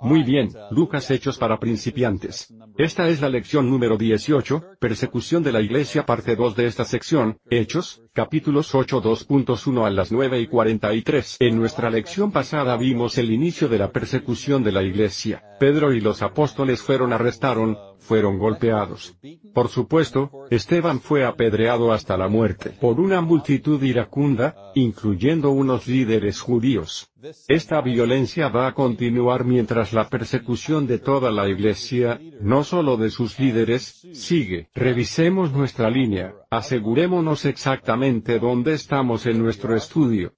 [0.00, 2.54] Muy bien, Lucas Hechos para principiantes.
[2.76, 7.38] Esta es la lección número 18, Persecución de la Iglesia parte 2 de esta sección,
[7.50, 11.38] Hechos, capítulos 8 2.1 a las 9 y 43.
[11.40, 15.42] En nuestra lección pasada vimos el inicio de la persecución de la Iglesia.
[15.58, 19.16] Pedro y los apóstoles fueron arrestaron, fueron golpeados.
[19.52, 26.40] Por supuesto, Esteban fue apedreado hasta la muerte por una multitud iracunda, incluyendo unos líderes
[26.40, 27.10] judíos.
[27.48, 33.10] Esta violencia va a continuar mientras la persecución de toda la iglesia, no solo de
[33.10, 34.68] sus líderes, sigue.
[34.72, 40.32] Revisemos nuestra línea, asegurémonos exactamente dónde estamos en nuestro estudio.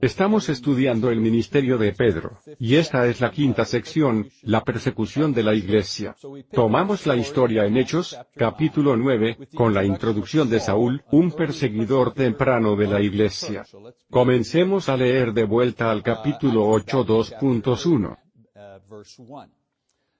[0.00, 5.42] Estamos estudiando el ministerio de Pedro, y esta es la quinta sección, la persecución de
[5.42, 6.14] la iglesia.
[6.52, 12.76] Tomamos la historia en Hechos, capítulo 9, con la introducción de Saúl, un perseguidor temprano
[12.76, 13.64] de la iglesia.
[14.10, 18.16] Comencemos a leer de vuelta al capítulo 8 2.1.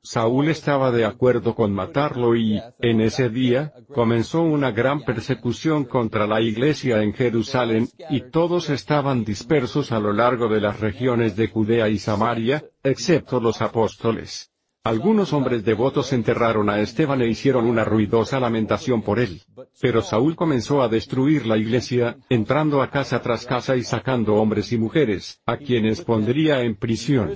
[0.06, 6.29] Saúl estaba de acuerdo con matarlo y, en ese día, comenzó una gran persecución contra
[6.29, 11.48] la iglesia en Jerusalén, y todos estaban dispersos a lo largo de las regiones de
[11.48, 14.52] Judea y Samaria, excepto los apóstoles.
[14.87, 19.42] Algunos hombres devotos enterraron a Esteban e hicieron una ruidosa lamentación por él.
[19.80, 24.70] Pero Saúl comenzó a destruir la iglesia, entrando a casa tras casa y sacando hombres
[24.70, 27.34] y mujeres, a quienes pondría en prisión.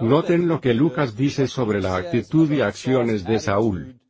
[0.00, 4.00] Noten lo que Lucas dice sobre la actitud y acciones de Saúl.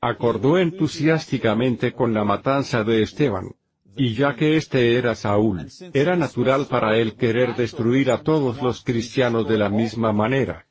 [0.00, 3.54] Acordó entusiásticamente con la matanza de Esteban.
[3.96, 8.82] Y ya que este era Saúl, era natural para él querer destruir a todos los
[8.82, 10.66] cristianos de la misma manera.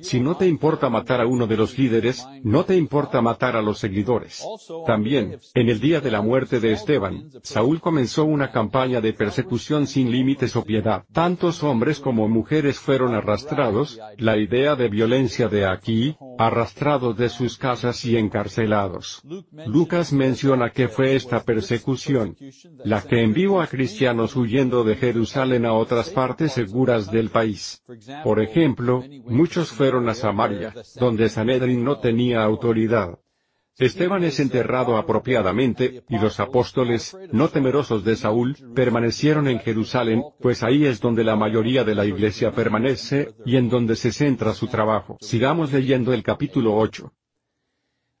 [0.00, 3.62] Si no te importa matar a uno de los líderes, no te importa matar a
[3.62, 4.46] los seguidores.
[4.86, 9.88] También, en el día de la muerte de Esteban, Saúl comenzó una campaña de persecución
[9.88, 11.04] sin límites o piedad.
[11.12, 17.58] Tantos hombres como mujeres fueron arrastrados, la idea de violencia de aquí, arrastrados de sus
[17.58, 19.22] casas y encarcelados.
[19.66, 22.36] Lucas menciona que fue esta persecución,
[22.84, 27.82] la que envió a cristianos huyendo de Jerusalén a otras partes seguras del país.
[28.22, 28.83] Por ejemplo,
[29.24, 33.18] muchos fueron a Samaria, donde Sanedrin no tenía autoridad.
[33.76, 40.62] Esteban es enterrado apropiadamente, y los apóstoles, no temerosos de Saúl, permanecieron en Jerusalén, pues
[40.62, 44.68] ahí es donde la mayoría de la iglesia permanece, y en donde se centra su
[44.68, 45.16] trabajo.
[45.20, 47.12] Sigamos leyendo el capítulo 8.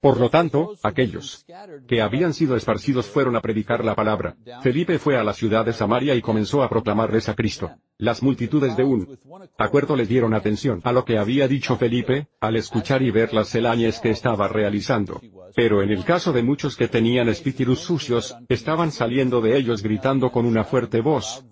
[0.04, 1.46] Por lo tanto, aquellos
[1.88, 4.36] que habían sido esparcidos fueron a predicar la palabra.
[4.60, 7.70] Felipe fue a la ciudad de Samaria y comenzó a proclamarles a Cristo.
[7.96, 9.18] Las multitudes de un
[9.56, 13.48] acuerdo les dieron atención a lo que había dicho Felipe, al escuchar y ver las
[13.48, 15.22] celañes que estaba realizando.
[15.56, 20.30] Pero en el caso de muchos que tenían espíritus sucios, estaban saliendo de ellos gritando
[20.30, 21.46] con una fuerte voz.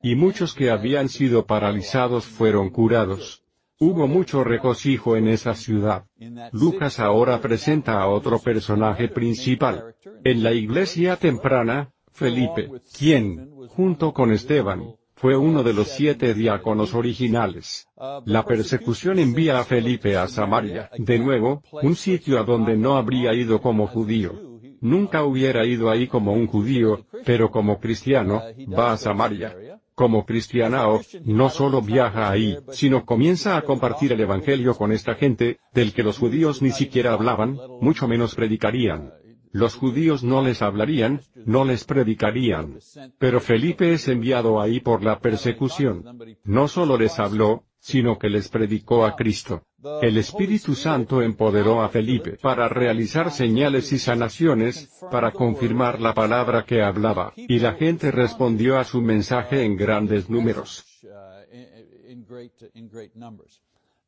[0.00, 3.41] Y muchos que habían sido paralizados fueron curados.
[3.84, 6.04] Hubo mucho regocijo en esa ciudad.
[6.52, 9.96] Lucas ahora presenta a otro personaje principal.
[10.22, 16.94] En la iglesia temprana, Felipe, quien, junto con Esteban, fue uno de los siete diáconos
[16.94, 17.88] originales.
[18.24, 23.34] La persecución envía a Felipe a Samaria, de nuevo, un sitio a donde no habría
[23.34, 24.60] ido como judío.
[24.80, 28.42] Nunca hubiera ido ahí como un judío, pero como cristiano,
[28.78, 29.80] va a Samaria.
[29.94, 35.58] Como cristianao, no solo viaja ahí, sino comienza a compartir el Evangelio con esta gente,
[35.74, 39.12] del que los judíos ni siquiera hablaban, mucho menos predicarían.
[39.52, 42.78] Los judíos no les hablarían, no les predicarían.
[43.18, 46.04] Pero Felipe es enviado ahí por la persecución.
[46.42, 49.64] No solo les habló, sino que les predicó a Cristo.
[50.00, 56.64] El Espíritu Santo empoderó a Felipe para realizar señales y sanaciones, para confirmar la palabra
[56.64, 60.84] que hablaba, y la gente respondió a su mensaje en grandes números.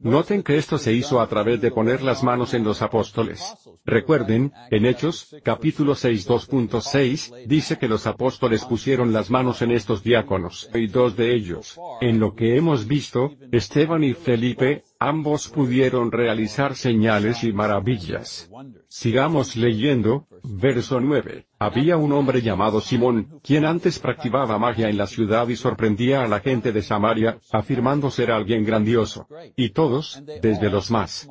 [0.05, 3.43] Noten que esto se hizo a través de poner las manos en los apóstoles.
[3.87, 10.03] Recuerden, en Hechos, capítulo 6 2.6, dice que los apóstoles pusieron las manos en estos
[10.03, 16.11] diáconos, y dos de ellos, en lo que hemos visto, Esteban y Felipe, ambos pudieron
[16.11, 18.51] realizar señales y maravillas.
[18.89, 21.47] Sigamos leyendo, verso 9.
[21.59, 26.29] Había un hombre llamado Simón, quien antes practicaba magia en la ciudad y sorprendía a
[26.29, 29.27] la gente de Samaria, afirmando ser alguien grandioso.
[29.57, 31.29] Y todos, desde los más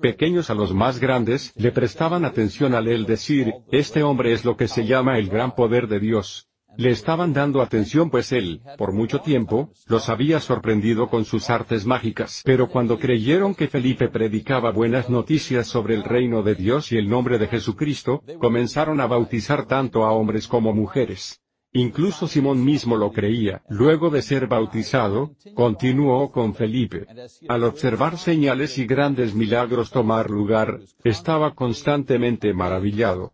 [0.00, 4.56] pequeños a los más grandes, le prestaban atención al él decir, este hombre es lo
[4.56, 6.48] que se llama el gran poder de Dios.
[6.76, 11.86] Le estaban dando atención pues él, por mucho tiempo, los había sorprendido con sus artes
[11.86, 12.42] mágicas.
[12.44, 17.08] Pero cuando creyeron que Felipe predicaba buenas noticias sobre el reino de Dios y el
[17.08, 21.42] nombre de Jesucristo, comenzaron a bautizar tanto a hombres como mujeres.
[21.74, 23.62] Incluso Simón mismo lo creía.
[23.70, 27.06] Luego de ser bautizado, continuó con Felipe.
[27.48, 33.32] Al observar señales y grandes milagros tomar lugar, estaba constantemente maravillado.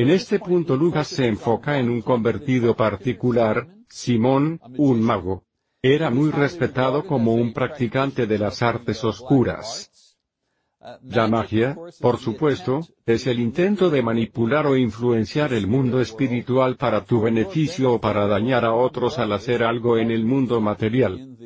[0.00, 5.42] En este punto Lucas se enfoca en un convertido particular, Simón, un mago.
[5.82, 10.16] Era muy respetado como un practicante de las artes oscuras.
[11.02, 17.04] La magia, por supuesto, es el intento de manipular o influenciar el mundo espiritual para
[17.04, 21.37] tu beneficio o para dañar a otros al hacer algo en el mundo material.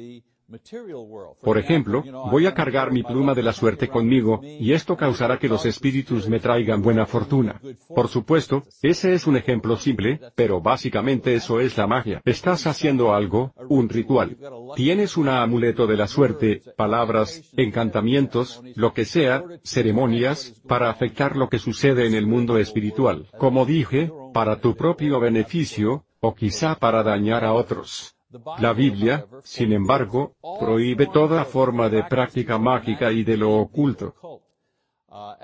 [1.43, 5.49] Por ejemplo, voy a cargar mi pluma de la suerte conmigo, y esto causará que
[5.49, 7.61] los espíritus me traigan buena fortuna.
[7.95, 12.21] Por supuesto, ese es un ejemplo simple, pero básicamente eso es la magia.
[12.25, 14.37] Estás haciendo algo, un ritual.
[14.77, 21.49] Tienes un amuleto de la suerte, palabras, encantamientos, lo que sea, ceremonias, para afectar lo
[21.49, 23.27] que sucede en el mundo espiritual.
[23.39, 28.17] Como dije, para tu propio beneficio, o quizá para dañar a otros.
[28.59, 34.15] La Biblia, sin embargo, prohíbe toda forma de práctica mágica y de lo oculto.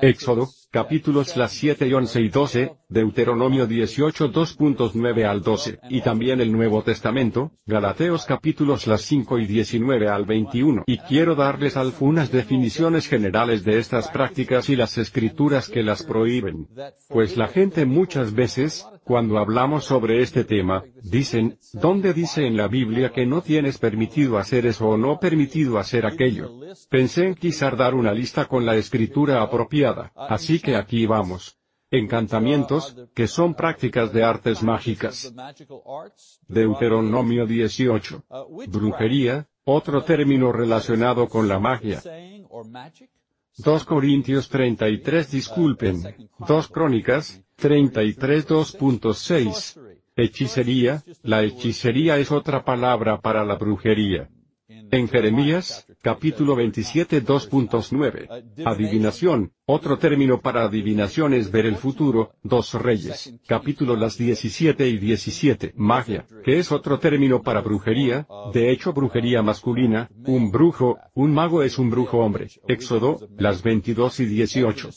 [0.01, 6.41] Éxodo, capítulos las 7 y 11 y 12, Deuteronomio 18 2.9 al 12, y también
[6.41, 10.85] el Nuevo Testamento, Galateos capítulos las 5 y 19 al 21.
[10.87, 16.67] Y quiero darles algunas definiciones generales de estas prácticas y las escrituras que las prohíben.
[17.09, 22.69] Pues la gente muchas veces, cuando hablamos sobre este tema, dicen, ¿dónde dice en la
[22.69, 26.53] Biblia que no tienes permitido hacer eso o no permitido hacer aquello?
[26.91, 31.59] Pensé en quizás dar una lista con la escritura apropiada, así que aquí vamos.
[31.91, 35.35] Encantamientos, que son prácticas de artes mágicas.
[36.47, 38.25] Deuteronomio 18.
[38.69, 42.03] Brujería, otro término relacionado con la magia.
[43.57, 49.79] 2 Corintios 33 disculpen, 2 Crónicas, 33 2.6.
[50.15, 54.29] Hechicería, la hechicería es otra palabra para la brujería.
[54.91, 58.65] En Jeremías, capítulo 27 2.9.
[58.65, 64.97] Adivinación, otro término para adivinación es ver el futuro, dos reyes, capítulo las 17 y
[64.97, 65.75] 17.
[65.77, 71.63] Magia, que es otro término para brujería, de hecho brujería masculina, un brujo, un mago
[71.63, 74.91] es un brujo hombre, Éxodo, las 22 y 18.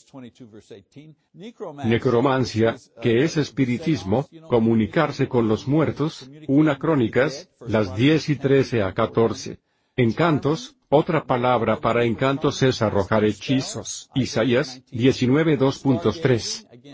[1.84, 8.94] Necromancia, que es espiritismo, comunicarse con los muertos, una crónicas, las 10 y 13 a
[8.94, 9.58] 14.
[9.96, 14.08] Encantos, otra palabra para encantos es arrojar hechizos.
[14.14, 15.58] Isaías, 19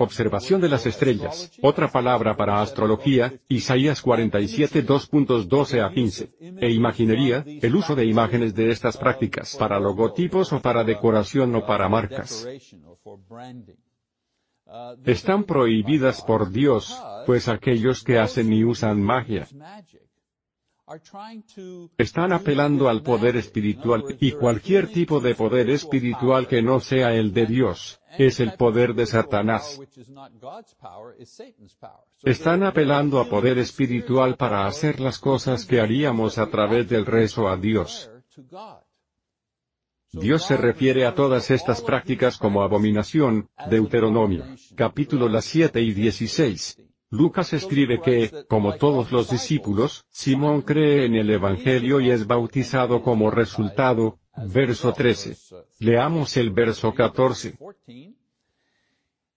[0.01, 1.53] Observación de las estrellas.
[1.63, 6.31] Otra palabra para astrología, Isaías 47 2.12 a 15.
[6.61, 11.65] E imaginería, el uso de imágenes de estas prácticas para logotipos o para decoración o
[11.65, 12.49] para marcas.
[15.05, 19.47] Están prohibidas por Dios, pues aquellos que hacen y usan magia
[21.99, 27.33] están apelando al poder espiritual, y cualquier tipo de poder espiritual que no sea el
[27.33, 29.81] de Dios, es el poder de Satanás.
[32.23, 37.49] Están apelando a poder espiritual para hacer las cosas que haríamos a través del rezo
[37.49, 38.11] a Dios.
[40.11, 44.45] Dios se refiere a todas estas prácticas como abominación, Deuteronomio,
[44.75, 46.88] capítulo las 7 y 16.
[47.11, 53.03] Lucas escribe que, como todos los discípulos, Simón cree en el Evangelio y es bautizado
[53.03, 54.19] como resultado,
[54.53, 55.37] verso 13.
[55.79, 57.57] Leamos el verso 14.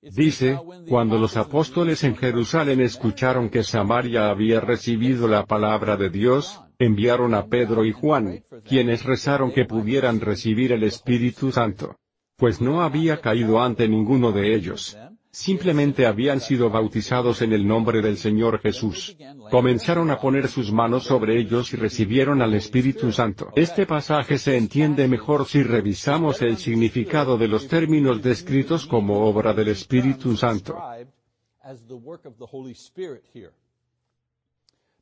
[0.02, 6.60] Dice, cuando los apóstoles en Jerusalén escucharon que Samaria había recibido la palabra de Dios,
[6.80, 11.96] enviaron a Pedro y Juan, quienes rezaron que pudieran recibir el Espíritu Santo.
[12.36, 14.98] Pues no había caído ante ninguno de ellos.
[15.34, 19.16] Simplemente habían sido bautizados en el nombre del Señor Jesús.
[19.50, 23.50] Comenzaron a poner sus manos sobre ellos y recibieron al Espíritu Santo.
[23.56, 29.54] Este pasaje se entiende mejor si revisamos el significado de los términos descritos como obra
[29.54, 30.78] del Espíritu Santo.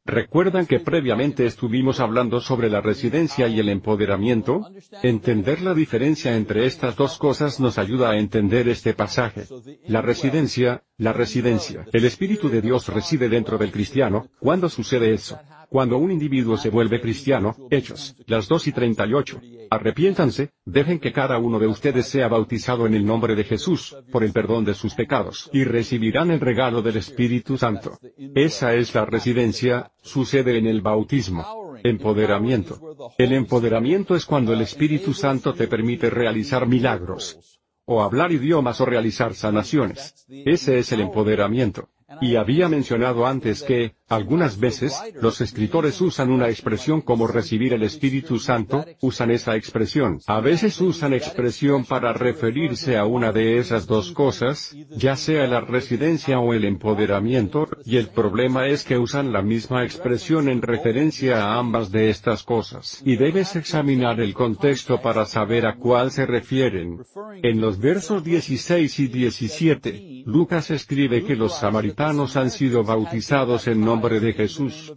[0.10, 4.68] ¿Recuerdan que previamente estuvimos hablando sobre la residencia y el empoderamiento?
[5.04, 9.44] Entender la diferencia entre estas dos cosas nos ayuda a entender este pasaje.
[9.86, 11.86] La residencia, la residencia.
[11.94, 15.39] El Espíritu de Dios reside dentro del cristiano, ¿cuándo sucede eso?
[15.69, 19.41] Cuando un individuo se vuelve cristiano, Hechos, las 2 y 38.
[19.69, 24.23] Arrepiéntanse, dejen que cada uno de ustedes sea bautizado en el nombre de Jesús, por
[24.23, 27.99] el perdón de sus pecados, y recibirán el regalo del Espíritu Santo.
[28.33, 31.45] Esa es la residencia, sucede en el bautismo.
[31.83, 33.13] Empoderamiento.
[33.17, 37.59] El empoderamiento es cuando el Espíritu Santo te permite realizar milagros.
[37.85, 40.25] O hablar idiomas o realizar sanaciones.
[40.27, 41.89] Ese es el empoderamiento.
[42.22, 47.84] Y había mencionado antes que, algunas veces, los escritores usan una expresión como recibir el
[47.84, 50.20] Espíritu Santo, usan esa expresión.
[50.25, 55.62] A veces usan expresión para referirse a una de esas dos cosas, ya sea la
[55.62, 61.44] residencia o el empoderamiento, y el problema es que usan la misma expresión en referencia
[61.44, 63.01] a ambas de estas cosas.
[63.06, 67.00] Y debes examinar el contexto para saber a cuál se refieren.
[67.44, 73.82] En los versos 16 y 17, Lucas escribe que los samaritanos han sido bautizados en
[73.82, 74.94] nombre de Jesús.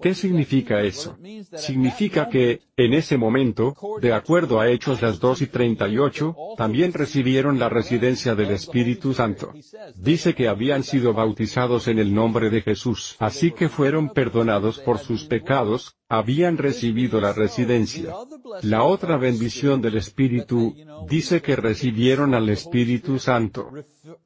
[0.00, 1.16] ¿Qué significa eso?
[1.56, 7.60] Significa que, en ese momento, de acuerdo a Hechos las 2 y 38, también recibieron
[7.60, 9.52] la residencia del Espíritu Santo.
[9.94, 14.98] Dice que habían sido bautizados en el nombre de Jesús, así que fueron perdonados por
[14.98, 18.14] sus pecados, habían recibido la residencia.
[18.62, 20.74] La otra bendición del Espíritu,
[21.08, 23.70] dice que recibieron al Espíritu Santo.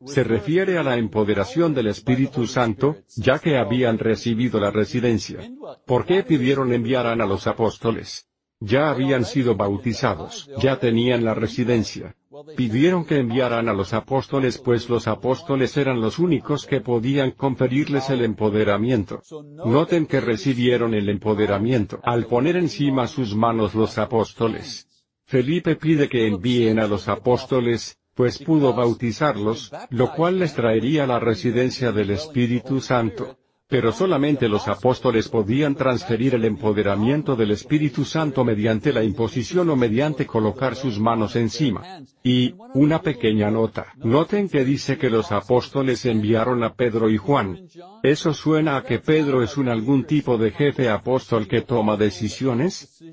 [0.05, 5.41] Se refiere a la empoderación del Espíritu Santo, ya que habían recibido la residencia.
[5.87, 8.29] ¿Por qué pidieron enviaran a los apóstoles?
[8.61, 12.17] Ya habían sido bautizados, ya tenían la residencia.
[12.57, 18.11] Pidieron que enviaran a los apóstoles pues los apóstoles eran los únicos que podían conferirles
[18.11, 19.23] el empoderamiento.
[19.65, 24.89] Noten que recibieron el empoderamiento al poner encima sus manos los apóstoles.
[25.25, 31.21] Felipe pide que envíen a los apóstoles, pues pudo bautizarlos, lo cual les traería la
[31.21, 33.38] residencia del Espíritu Santo.
[33.69, 39.77] Pero solamente los apóstoles podían transferir el empoderamiento del Espíritu Santo mediante la imposición o
[39.77, 42.01] mediante colocar sus manos encima.
[42.25, 43.93] Y, una pequeña nota.
[43.97, 47.69] Noten que dice que los apóstoles enviaron a Pedro y Juan.
[48.03, 53.05] ¿Eso suena a que Pedro es un algún tipo de jefe apóstol que toma decisiones?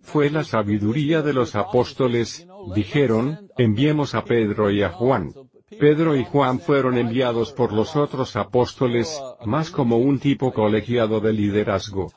[0.00, 5.32] Fue la sabiduría de los apóstoles, dijeron, enviemos a Pedro y a Juan.
[5.78, 11.32] Pedro y Juan fueron enviados por los otros apóstoles, más como un tipo colegiado de
[11.32, 12.12] liderazgo.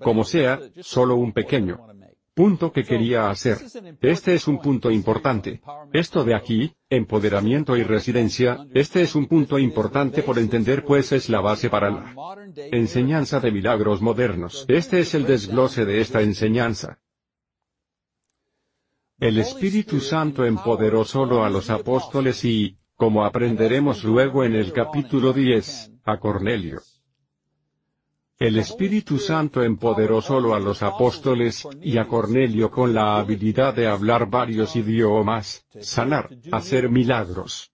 [0.00, 1.80] Como sea, solo un pequeño
[2.34, 3.58] punto que quería hacer.
[4.00, 5.60] Este es un punto importante.
[5.92, 11.28] Esto de aquí, empoderamiento y residencia, este es un punto importante por entender pues es
[11.28, 12.14] la base para la
[12.72, 14.64] enseñanza de milagros modernos.
[14.68, 16.98] Este es el desglose de esta enseñanza.
[19.22, 25.32] El Espíritu Santo empoderó solo a los apóstoles y, como aprenderemos luego en el capítulo
[25.32, 26.82] 10, a Cornelio.
[28.36, 33.86] El Espíritu Santo empoderó solo a los apóstoles, y a Cornelio con la habilidad de
[33.86, 37.71] hablar varios idiomas, sanar, hacer milagros.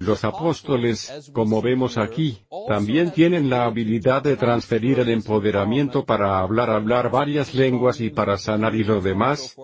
[0.00, 6.70] Los apóstoles, como vemos aquí, también tienen la habilidad de transferir el empoderamiento para hablar
[6.70, 9.54] hablar varias lenguas y para sanar y lo demás.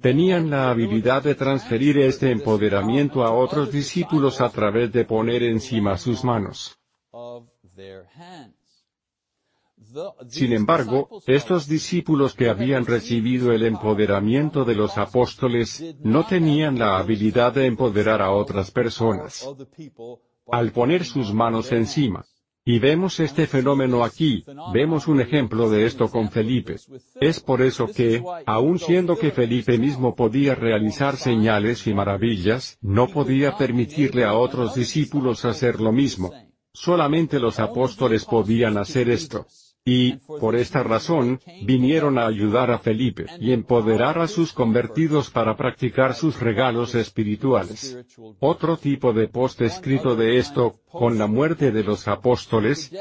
[0.00, 5.96] Tenían la habilidad de transferir este empoderamiento a otros discípulos a través de poner encima
[5.96, 6.76] sus manos.
[10.28, 16.98] Sin embargo, estos discípulos que habían recibido el empoderamiento de los apóstoles, no tenían la
[16.98, 19.48] habilidad de empoderar a otras personas.
[20.50, 22.24] Al poner sus manos encima.
[22.68, 26.74] Y vemos este fenómeno aquí, vemos un ejemplo de esto con Felipe.
[27.20, 33.06] Es por eso que, aun siendo que Felipe mismo podía realizar señales y maravillas, no
[33.06, 36.32] podía permitirle a otros discípulos hacer lo mismo.
[36.72, 39.46] Solamente los apóstoles podían hacer esto.
[39.88, 45.56] Y, por esta razón, vinieron a ayudar a Felipe y empoderar a sus convertidos para
[45.56, 47.96] practicar sus regalos espirituales.
[48.40, 52.92] Otro tipo de post escrito de esto, con la muerte de los apóstoles,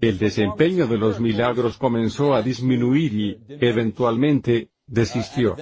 [0.00, 5.56] el desempeño de los milagros comenzó a disminuir y, eventualmente, desistió.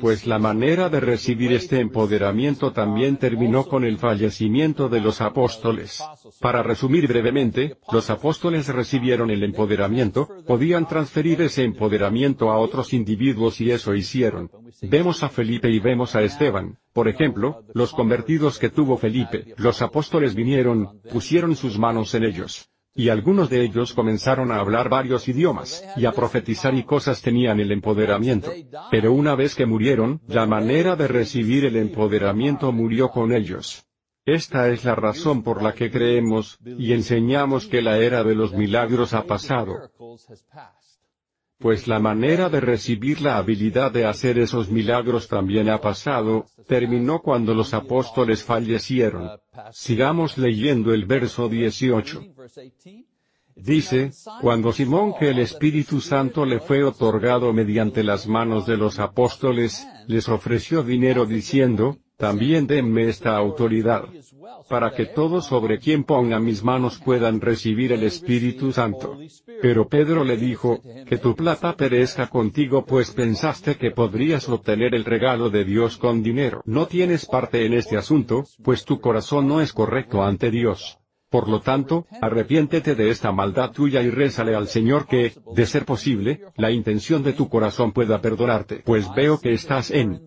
[0.00, 6.02] Pues la manera de recibir este empoderamiento también terminó con el fallecimiento de los apóstoles.
[6.40, 13.60] Para resumir brevemente, los apóstoles recibieron el empoderamiento, podían transferir ese empoderamiento a otros individuos
[13.60, 14.50] y eso hicieron.
[14.82, 16.78] Vemos a Felipe y vemos a Esteban.
[16.92, 22.70] Por ejemplo, los convertidos que tuvo Felipe, los apóstoles vinieron, pusieron sus manos en ellos.
[22.96, 27.60] Y algunos de ellos comenzaron a hablar varios idiomas, y a profetizar y cosas tenían
[27.60, 28.50] el empoderamiento.
[28.90, 33.84] Pero una vez que murieron, la manera de recibir el empoderamiento murió con ellos.
[34.24, 38.54] Esta es la razón por la que creemos, y enseñamos que la era de los
[38.54, 39.90] milagros ha pasado
[41.58, 47.20] pues la manera de recibir la habilidad de hacer esos milagros también ha pasado, terminó
[47.22, 49.30] cuando los apóstoles fallecieron.
[49.72, 52.22] Sigamos leyendo el verso 18.
[53.54, 54.10] Dice,
[54.42, 59.86] cuando Simón que el Espíritu Santo le fue otorgado mediante las manos de los apóstoles,
[60.06, 64.04] les ofreció dinero diciendo, también denme esta autoridad,
[64.68, 69.18] para que todos sobre quien ponga mis manos puedan recibir el Espíritu Santo.
[69.60, 75.04] Pero Pedro le dijo, que tu plata perezca contigo pues pensaste que podrías obtener el
[75.04, 76.62] regalo de Dios con dinero.
[76.64, 80.98] No tienes parte en este asunto, pues tu corazón no es correcto ante Dios.
[81.36, 85.84] Por lo tanto, arrepiéntete de esta maldad tuya y rézale al Señor que, de ser
[85.84, 90.22] posible, la intención de tu corazón pueda perdonarte, pues veo que estás en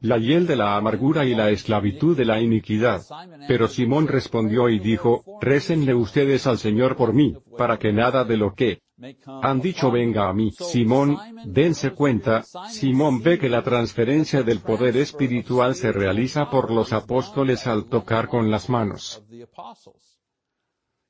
[0.00, 3.00] la hiel de la amargura y la esclavitud de la iniquidad.
[3.46, 8.36] Pero Simón respondió y dijo, récenle ustedes al Señor por mí, para que nada de
[8.36, 8.80] lo que
[9.26, 10.50] han dicho venga a mí.
[10.50, 16.92] Simón, dense cuenta, Simón ve que la transferencia del poder espiritual se realiza por los
[16.92, 19.22] apóstoles al tocar con las manos.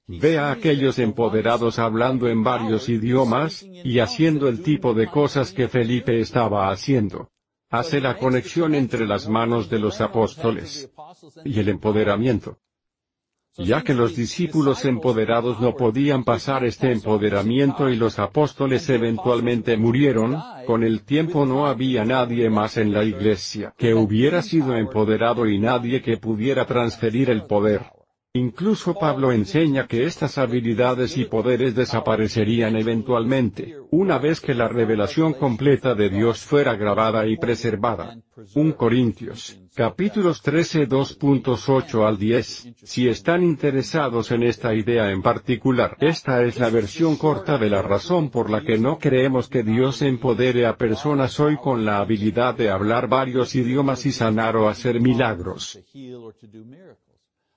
[0.07, 5.69] Ve a aquellos empoderados hablando en varios idiomas, y haciendo el tipo de cosas que
[5.69, 7.30] Felipe estaba haciendo.
[7.71, 10.90] Hace la conexión entre las manos de los apóstoles
[11.45, 12.59] y el empoderamiento.
[13.57, 20.40] Ya que los discípulos empoderados no podían pasar este empoderamiento y los apóstoles eventualmente murieron,
[20.66, 25.59] con el tiempo no había nadie más en la iglesia que hubiera sido empoderado y
[25.59, 27.83] nadie que pudiera transferir el poder.
[28.32, 35.32] Incluso Pablo enseña que estas habilidades y poderes desaparecerían eventualmente, una vez que la revelación
[35.32, 38.16] completa de Dios fuera grabada y preservada.
[38.54, 42.75] 1 Corintios, capítulos 13 2.8 al 10.
[42.84, 47.82] Si están interesados en esta idea en particular, esta es la versión corta de la
[47.82, 52.54] razón por la que no creemos que Dios empodere a personas hoy con la habilidad
[52.54, 55.80] de hablar varios idiomas y sanar o hacer milagros.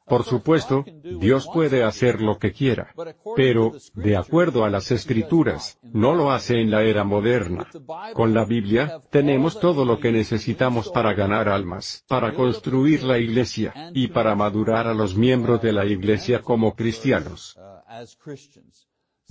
[0.06, 2.94] Por supuesto, Dios puede hacer lo que quiera.
[3.36, 7.68] Pero, de acuerdo a las escrituras, no lo hace en la era moderna.
[8.14, 13.74] Con la Biblia, tenemos todo lo que necesitamos para ganar almas, para construir la iglesia,
[13.94, 17.58] y para madurar a los miembros de la iglesia como cristianos.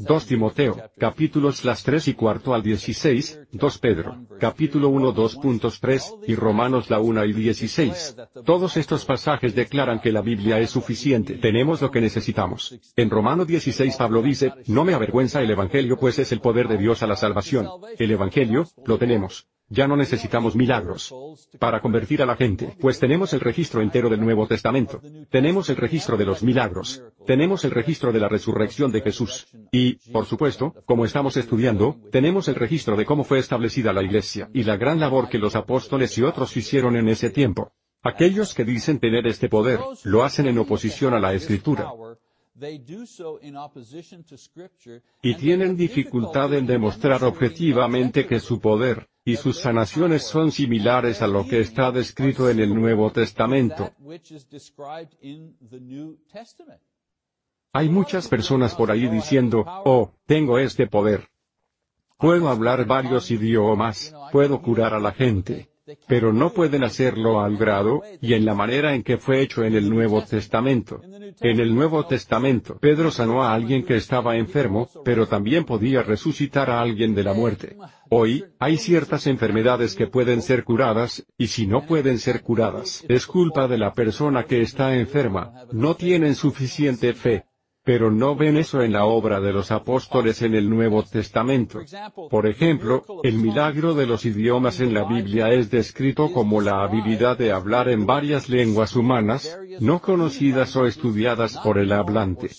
[0.02, 6.34] 2 Timoteo, capítulos las 3 y cuarto al 16, 2 Pedro, capítulo 1 2.3, y
[6.34, 8.16] Romanos la 1 y 16.
[8.44, 12.78] Todos estos pasajes declaran que la Biblia es suficiente, tenemos lo que necesitamos.
[12.96, 16.78] En Romano 16 Pablo dice, no me avergüenza el Evangelio pues es el poder de
[16.78, 17.68] Dios a la salvación.
[17.96, 19.46] El Evangelio, lo tenemos.
[19.72, 21.14] Ya no necesitamos milagros
[21.58, 25.00] para convertir a la gente, pues tenemos el registro entero del Nuevo Testamento.
[25.30, 27.02] Tenemos el registro de los milagros.
[27.26, 29.46] Tenemos el registro de la resurrección de Jesús.
[29.72, 34.50] Y, por supuesto, como estamos estudiando, tenemos el registro de cómo fue establecida la Iglesia
[34.52, 37.72] y la gran labor que los apóstoles y otros hicieron en ese tiempo.
[38.02, 41.88] Aquellos que dicen tener este poder, lo hacen en oposición a la Escritura.
[45.22, 51.26] Y tienen dificultad en demostrar objetivamente que su poder, y sus sanaciones son similares a
[51.26, 53.90] lo que está descrito en el Nuevo Testamento.
[57.72, 61.28] Hay muchas personas por ahí diciendo, oh, tengo este poder.
[62.18, 65.71] Puedo hablar varios idiomas, puedo curar a la gente
[66.06, 69.74] pero no pueden hacerlo al grado, y en la manera en que fue hecho en
[69.74, 71.00] el Nuevo Testamento.
[71.40, 76.70] En el Nuevo Testamento, Pedro sanó a alguien que estaba enfermo, pero también podía resucitar
[76.70, 77.76] a alguien de la muerte.
[78.10, 83.26] Hoy, hay ciertas enfermedades que pueden ser curadas, y si no pueden ser curadas, es
[83.26, 87.46] culpa de la persona que está enferma, no tienen suficiente fe.
[87.84, 91.80] Pero no ven eso en la obra de los apóstoles en el Nuevo Testamento.
[92.30, 97.36] Por ejemplo, el milagro de los idiomas en la Biblia es descrito como la habilidad
[97.36, 102.50] de hablar en varias lenguas humanas, no conocidas o estudiadas por el hablante.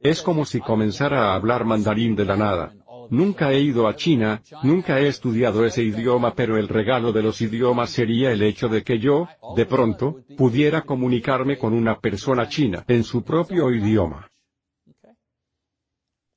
[0.00, 2.74] Es como si comenzara a hablar mandarín de la nada.
[3.10, 7.40] Nunca he ido a China, nunca he estudiado ese idioma pero el regalo de los
[7.40, 12.84] idiomas sería el hecho de que yo, de pronto, pudiera comunicarme con una persona china
[12.88, 14.28] en su propio idioma.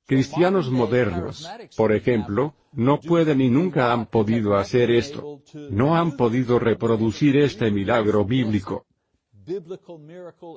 [0.06, 5.40] Cristianos modernos, por ejemplo, no pueden y nunca han podido hacer esto.
[5.70, 8.86] No han podido reproducir este milagro bíblico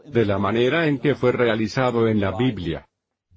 [0.06, 2.88] de la manera en que fue realizado en la Biblia.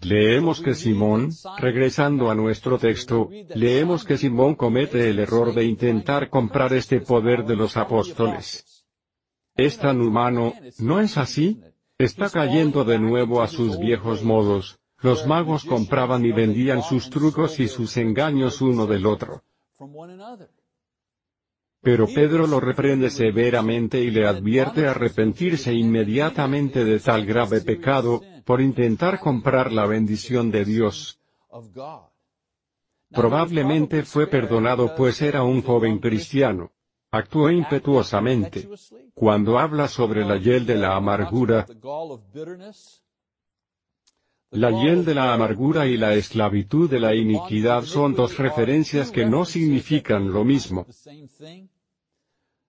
[0.03, 6.29] Leemos que Simón, regresando a nuestro texto, leemos que Simón comete el error de intentar
[6.29, 8.85] comprar este poder de los apóstoles.
[9.55, 11.63] Es tan humano, ¿no es así?
[11.99, 14.79] Está cayendo de nuevo a sus viejos modos.
[15.01, 19.43] Los magos compraban y vendían sus trucos y sus engaños uno del otro.
[21.87, 28.61] Pero Pedro lo reprende severamente y le advierte arrepentirse inmediatamente de tal grave pecado, por
[28.61, 31.21] intentar comprar la bendición de Dios.
[33.11, 36.73] Probablemente fue perdonado pues era un joven cristiano.
[37.13, 38.69] Actuó impetuosamente.
[39.15, 41.67] Cuando habla sobre la hiel de la amargura,
[44.51, 49.25] la hiel de la amargura y la esclavitud de la iniquidad son dos referencias que
[49.25, 50.85] no significan lo mismo.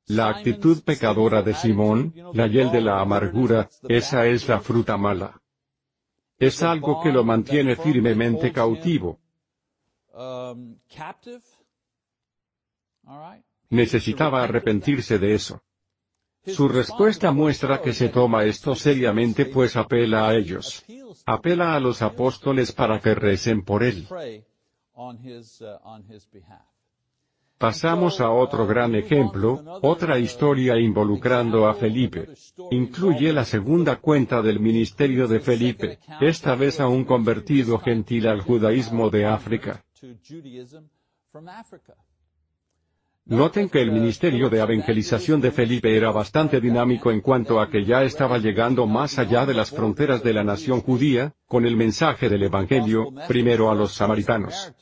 [0.07, 5.41] La actitud pecadora de Simón, la hiel de la amargura, esa es la fruta mala.
[6.39, 9.19] Es algo que lo mantiene firmemente cautivo.
[13.69, 15.61] Necesitaba arrepentirse de eso.
[16.45, 20.85] Su respuesta muestra que se toma esto seriamente pues apela a ellos.
[21.25, 24.07] Apela a los apóstoles para que recen por él.
[27.57, 32.29] Pasamos a otro gran ejemplo, otra historia involucrando a Felipe.
[32.69, 38.41] Incluye la segunda cuenta del ministerio de Felipe, esta vez a un convertido gentil al
[38.41, 39.83] judaísmo de África.
[43.25, 47.83] Noten que el ministerio de evangelización de Felipe era bastante dinámico en cuanto a que
[47.83, 52.29] ya estaba llegando más allá de las fronteras de la nación judía, con el mensaje
[52.29, 54.73] del Evangelio, primero a los samaritanos.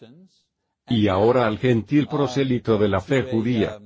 [0.87, 3.79] Y ahora al gentil prosélito de la fe judía.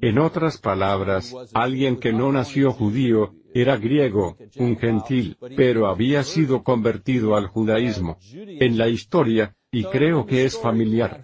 [0.00, 6.62] En otras palabras, alguien que no nació judío, era griego, un gentil, pero había sido
[6.62, 8.18] convertido al judaísmo.
[8.32, 11.22] En la historia, y creo que es familiar.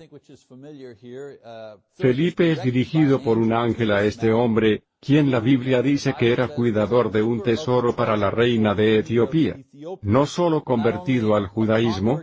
[1.95, 6.49] Felipe es dirigido por un ángel a este hombre, quien la Biblia dice que era
[6.49, 9.57] cuidador de un tesoro para la reina de Etiopía.
[10.03, 12.23] No solo convertido al judaísmo,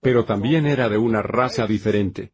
[0.00, 2.32] pero también era de una raza diferente.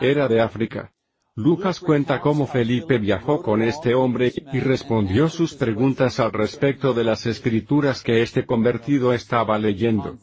[0.00, 0.92] Era de África.
[1.36, 7.04] Lucas cuenta cómo Felipe viajó con este hombre y respondió sus preguntas al respecto de
[7.04, 10.18] las escrituras que este convertido estaba leyendo.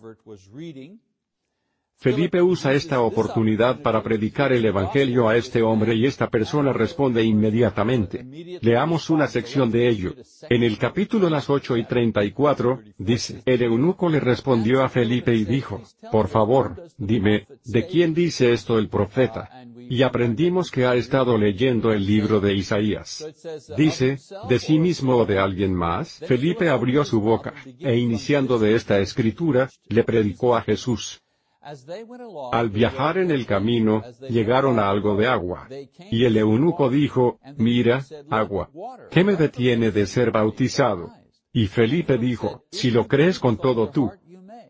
[2.00, 7.24] Felipe usa esta oportunidad para predicar el Evangelio a este hombre y esta persona responde
[7.24, 8.24] inmediatamente.
[8.62, 10.14] Leamos una sección de ello.
[10.48, 15.44] En el capítulo las 8 y 34, dice, el eunuco le respondió a Felipe y
[15.44, 15.82] dijo,
[16.12, 19.50] por favor, dime, ¿de quién dice esto el profeta?
[19.90, 23.26] Y aprendimos que ha estado leyendo el libro de Isaías.
[23.76, 26.20] Dice, ¿de sí mismo o de alguien más?
[26.28, 31.22] Felipe abrió su boca, e iniciando de esta escritura, le predicó a Jesús.
[32.52, 35.68] Al viajar en el camino, llegaron a algo de agua.
[36.12, 38.70] Y el eunuco dijo, mira, agua.
[39.12, 41.12] ¿Qué me detiene de ser bautizado?
[41.52, 44.12] Y Felipe dijo, si lo crees con todo tu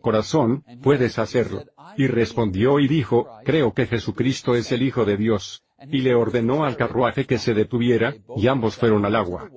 [0.02, 1.64] corazón, puedes hacerlo.
[1.98, 5.64] Y respondió y dijo, creo que Jesucristo es el Hijo de Dios.
[5.92, 9.50] Y le ordenó al carruaje que se detuviera, y ambos fueron al agua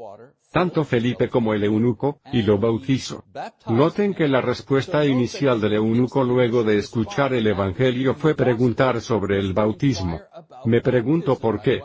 [0.51, 3.25] tanto Felipe como el eunuco, y lo bautizó.
[3.69, 9.39] Noten que la respuesta inicial del eunuco luego de escuchar el Evangelio fue preguntar sobre
[9.39, 10.21] el bautismo.
[10.65, 11.81] Me pregunto por qué.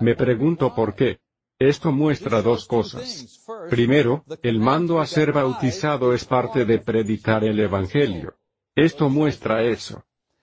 [0.00, 1.20] Me pregunto por qué.
[1.56, 3.46] Esto muestra dos cosas.
[3.70, 8.34] Primero, el mando a ser bautizado es parte de predicar el Evangelio.
[8.74, 10.02] Esto muestra eso.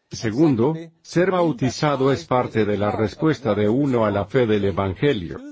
[0.09, 5.50] Segundo, ser bautizado es parte de la respuesta de uno a la fe del Evangelio.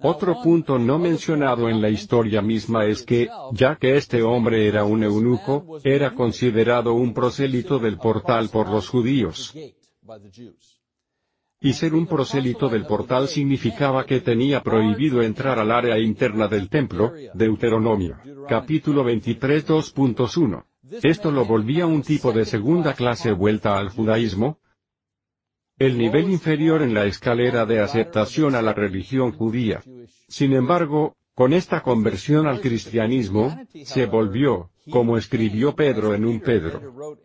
[0.00, 4.84] Otro punto no mencionado en la historia misma es que, ya que este hombre era
[4.84, 9.54] un eunuco, era considerado un prosélito del portal por los judíos.
[11.60, 16.68] Y ser un prosélito del portal significaba que tenía prohibido entrar al área interna del
[16.68, 18.18] templo, Deuteronomio,
[18.48, 20.64] capítulo 23 2.1.
[21.02, 24.58] Esto lo volvía un tipo de segunda clase vuelta al judaísmo,
[25.78, 29.82] el nivel inferior en la escalera de aceptación a la religión judía.
[30.28, 37.16] Sin embargo, con esta conversión al cristianismo, se volvió, como escribió Pedro en un Pedro.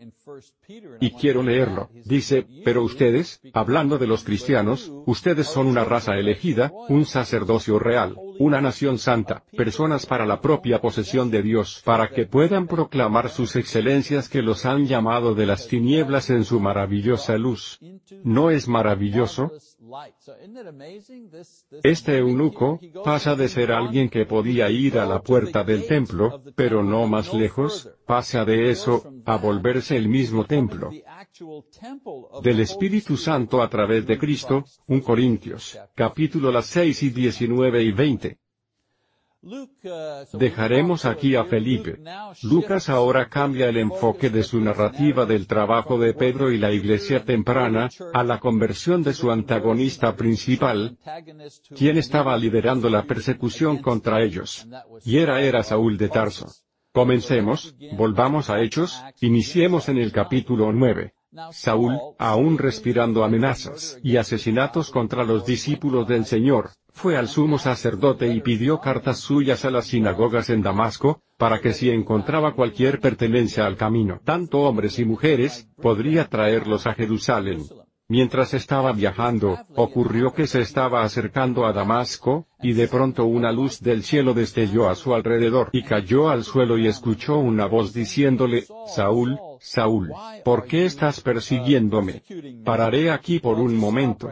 [1.00, 1.90] Y quiero leerlo.
[2.06, 8.16] Dice, pero ustedes, hablando de los cristianos, ustedes son una raza elegida, un sacerdocio real,
[8.38, 13.56] una nación santa, personas para la propia posesión de Dios, para que puedan proclamar sus
[13.56, 17.80] excelencias que los han llamado de las tinieblas en su maravillosa luz.
[18.24, 19.52] ¿No es maravilloso?
[21.84, 26.84] Este eunuco, pasa de ser alguien que podía ir a la puerta del templo, pero
[26.84, 27.49] no más lejos,
[28.06, 30.92] pasa de eso, a volverse el mismo templo
[32.44, 37.92] del Espíritu Santo a través de Cristo, 1 Corintios, capítulo las 6 y 19 y
[37.92, 38.40] 20.
[40.34, 41.98] Dejaremos aquí a Felipe.
[42.44, 47.24] Lucas ahora cambia el enfoque de su narrativa del trabajo de Pedro y la iglesia
[47.24, 50.98] temprana, a la conversión de su antagonista principal,
[51.74, 54.68] quien estaba liderando la persecución contra ellos.
[55.06, 56.48] Y era era Saúl de Tarso.
[56.92, 61.14] Comencemos, volvamos a Hechos, iniciemos en el capítulo 9.
[61.52, 68.34] Saúl, aún respirando amenazas y asesinatos contra los discípulos del Señor, fue al sumo sacerdote
[68.34, 73.68] y pidió cartas suyas a las sinagogas en Damasco, para que si encontraba cualquier pertenencia
[73.68, 77.62] al camino, tanto hombres y mujeres, podría traerlos a Jerusalén.
[78.12, 83.80] Mientras estaba viajando, ocurrió que se estaba acercando a Damasco, y de pronto una luz
[83.82, 88.66] del cielo destelló a su alrededor y cayó al suelo y escuchó una voz diciéndole,
[88.88, 90.12] Saúl, Saúl,
[90.44, 92.24] ¿por qué estás persiguiéndome?
[92.66, 94.32] Pararé aquí por un momento.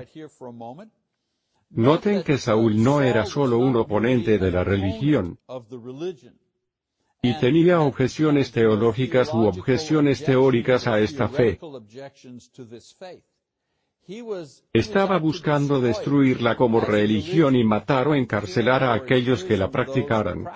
[1.70, 5.38] Noten que Saúl no era solo un oponente de la religión,
[7.22, 11.60] y tenía objeciones teológicas u objeciones teóricas a esta fe.
[14.72, 20.48] Estaba buscando destruirla como religión y matar o encarcelar a aquellos que la practicaran.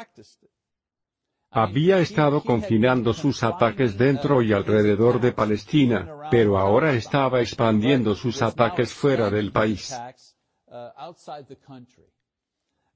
[1.50, 8.42] Había estado confinando sus ataques dentro y alrededor de Palestina, pero ahora estaba expandiendo sus
[8.42, 9.94] ataques fuera del país.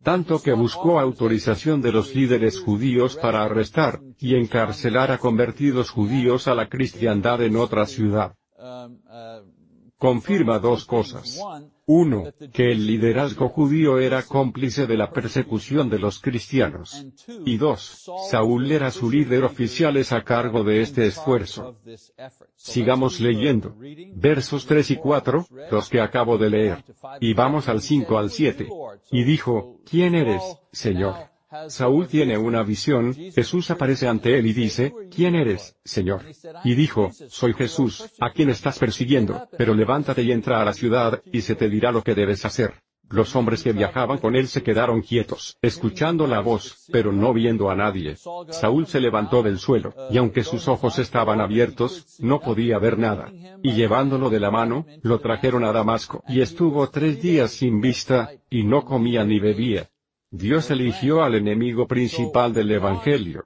[0.02, 6.48] Tanto que buscó autorización de los líderes judíos para arrestar y encarcelar a convertidos judíos
[6.48, 8.38] a la cristiandad en otra ciudad
[9.98, 11.42] confirma dos cosas.
[11.88, 17.06] Uno, que el liderazgo judío era cómplice de la persecución de los cristianos.
[17.46, 21.78] Y dos, Saúl era su líder oficial a cargo de este esfuerzo.
[22.56, 23.76] Sigamos leyendo.
[24.16, 26.84] Versos 3 y 4, los que acabo de leer.
[27.22, 28.68] Y vamos al 5 al 7.
[29.12, 31.35] Y dijo, ¿quién eres, Señor?
[31.68, 36.22] Saúl tiene una visión, Jesús aparece ante él y dice, ¿quién eres, Señor?
[36.64, 41.22] Y dijo, soy Jesús, a quien estás persiguiendo, pero levántate y entra a la ciudad,
[41.32, 42.74] y se te dirá lo que debes hacer.
[43.10, 47.70] Los hombres que viajaban con él se quedaron quietos, escuchando la voz, pero no viendo
[47.70, 48.16] a nadie.
[48.50, 53.32] Saúl se levantó del suelo, y aunque sus ojos estaban abiertos, no podía ver nada.
[53.62, 58.32] Y llevándolo de la mano, lo trajeron a Damasco, y estuvo tres días sin vista,
[58.50, 59.88] y no comía ni bebía.
[60.32, 63.46] Dios eligió al enemigo principal del Evangelio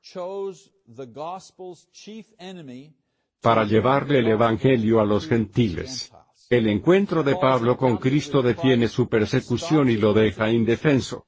[3.41, 6.11] para llevarle el Evangelio a los gentiles.
[6.49, 11.27] El encuentro de Pablo con Cristo detiene su persecución y lo deja indefenso.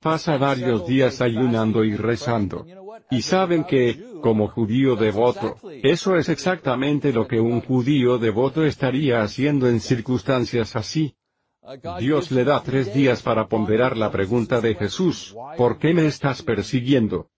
[0.00, 2.66] Pasa varios días ayunando y rezando.
[3.10, 9.22] Y saben que, como judío devoto, eso es exactamente lo que un judío devoto estaría
[9.22, 11.14] haciendo en circunstancias así.
[11.98, 16.42] Dios le da tres días para ponderar la pregunta de Jesús, ¿por qué me estás
[16.42, 17.30] persiguiendo?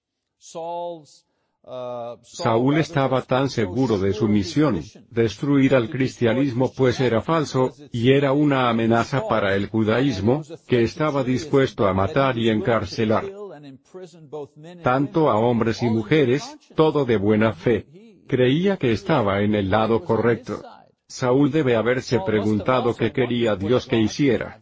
[2.22, 8.32] Saúl estaba tan seguro de su misión, destruir al cristianismo pues era falso, y era
[8.32, 13.24] una amenaza para el judaísmo, que estaba dispuesto a matar y encarcelar
[14.82, 17.86] tanto a hombres y mujeres, todo de buena fe.
[18.26, 20.62] Creía que estaba en el lado correcto.
[21.12, 24.58] Saúl debe haberse preguntado qué quería Dios que hiciera.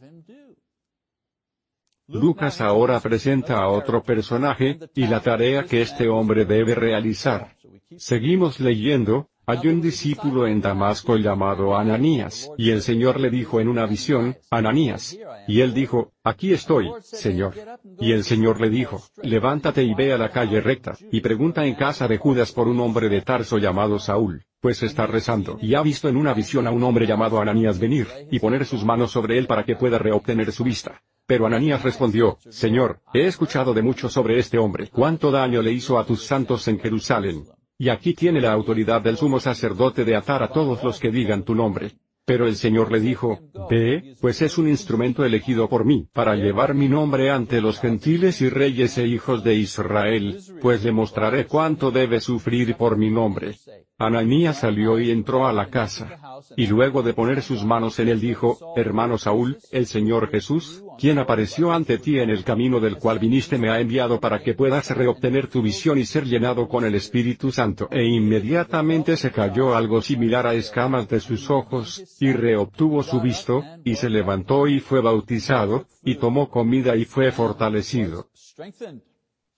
[2.09, 7.57] Lucas ahora presenta a otro personaje, y la tarea que este hombre debe realizar.
[7.97, 13.69] Seguimos leyendo, hay un discípulo en Damasco llamado Ananías, y el Señor le dijo en
[13.69, 15.19] una visión, Ananías.
[15.49, 17.55] Y él dijo, aquí estoy, Señor.
[17.99, 21.75] Y el Señor le dijo, levántate y ve a la calle recta, y pregunta en
[21.75, 25.81] casa de Judas por un hombre de Tarso llamado Saúl pues está rezando y ha
[25.81, 29.39] visto en una visión a un hombre llamado Ananías venir, y poner sus manos sobre
[29.39, 31.01] él para que pueda reobtener su vista.
[31.27, 35.99] Pero Ananías respondió, Señor, he escuchado de mucho sobre este hombre, cuánto daño le hizo
[35.99, 37.45] a tus santos en Jerusalén.
[37.81, 41.45] Y aquí tiene la autoridad del sumo sacerdote de atar a todos los que digan
[41.45, 41.93] tu nombre.
[42.27, 43.41] Pero el Señor le dijo,
[43.71, 48.43] Ve, pues es un instrumento elegido por mí, para llevar mi nombre ante los gentiles
[48.43, 53.57] y reyes e hijos de Israel, pues le mostraré cuánto debe sufrir por mi nombre.
[54.01, 56.19] Ananías salió y entró a la casa.
[56.57, 61.19] Y luego de poner sus manos en él dijo, Hermano Saúl, el Señor Jesús, quien
[61.19, 64.91] apareció ante ti en el camino del cual viniste me ha enviado para que puedas
[64.91, 67.89] reobtener tu visión y ser llenado con el Espíritu Santo.
[67.91, 73.63] E inmediatamente se cayó algo similar a escamas de sus ojos, y reobtuvo su visto,
[73.85, 78.31] y se levantó y fue bautizado, y tomó comida y fue fortalecido.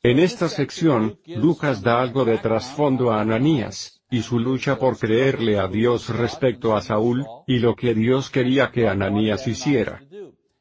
[0.03, 5.59] En esta sección, Lucas da algo de trasfondo a Ananías, y su lucha por creerle
[5.59, 10.03] a Dios respecto a Saúl, y lo que Dios quería que Ananías hiciera.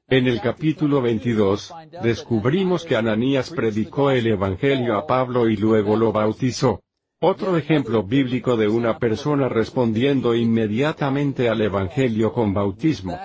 [0.08, 6.12] En el capítulo 22, descubrimos que Ananías predicó el Evangelio a Pablo y luego lo
[6.12, 6.82] bautizó.
[7.20, 13.20] Otro ejemplo bíblico de una persona respondiendo inmediatamente al Evangelio con bautismo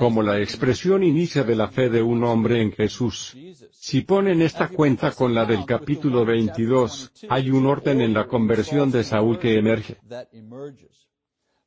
[0.00, 3.36] como la expresión inicia de la fe de un hombre en Jesús.
[3.70, 8.90] Si ponen esta cuenta con la del capítulo 22, hay un orden en la conversión
[8.90, 9.98] de Saúl que emerge.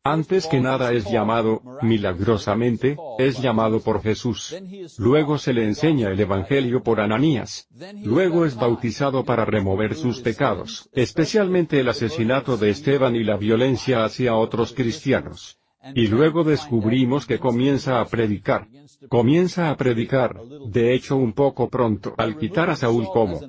[0.03, 4.55] Antes que nada es llamado, milagrosamente, es llamado por Jesús.
[4.97, 7.67] Luego se le enseña el Evangelio por Ananías.
[8.03, 14.03] Luego es bautizado para remover sus pecados, especialmente el asesinato de Esteban y la violencia
[14.03, 15.59] hacia otros cristianos.
[15.95, 18.67] Y luego descubrimos que comienza a predicar.
[19.09, 23.39] Comienza a predicar, de hecho un poco pronto, al quitar a Saúl como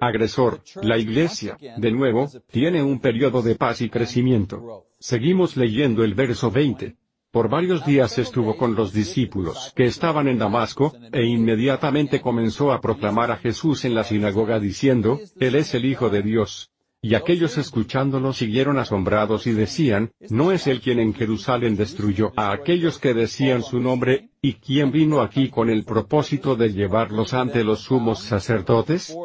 [0.00, 0.62] agresor.
[0.82, 4.86] La iglesia, de nuevo, tiene un periodo de paz y crecimiento.
[4.98, 6.96] Seguimos leyendo el verso 20.
[7.30, 12.80] Por varios días estuvo con los discípulos que estaban en Damasco, e inmediatamente comenzó a
[12.80, 16.70] proclamar a Jesús en la sinagoga diciendo, Él es el Hijo de Dios.
[17.06, 22.50] Y aquellos escuchándolo siguieron asombrados y decían, ¿no es él quien en Jerusalén destruyó a
[22.50, 27.62] aquellos que decían su nombre, y quién vino aquí con el propósito de llevarlos ante
[27.62, 29.16] los sumos sacerdotes?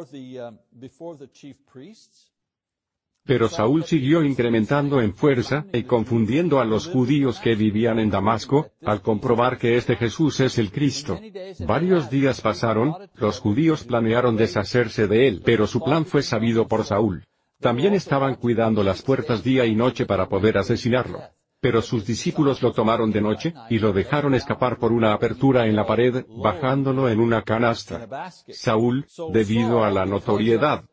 [3.23, 8.69] Pero Saúl siguió incrementando en fuerza, y confundiendo a los judíos que vivían en Damasco,
[8.85, 11.19] al comprobar que este Jesús es el Cristo.
[11.65, 16.83] Varios días pasaron, los judíos planearon deshacerse de él, pero su plan fue sabido por
[16.83, 17.25] Saúl.
[17.61, 21.21] También estaban cuidando las puertas día y noche para poder asesinarlo.
[21.59, 25.75] Pero sus discípulos lo tomaron de noche, y lo dejaron escapar por una apertura en
[25.75, 28.07] la pared, bajándolo en una canasta.
[28.49, 30.83] Saúl, debido a la notoriedad,